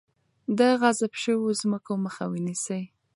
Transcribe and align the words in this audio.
د 0.57 0.59
غصب 0.81 1.11
شوو 1.23 1.57
ځمکو 1.61 1.93
مخه 2.05 2.23
ونیسئ. 2.31 2.83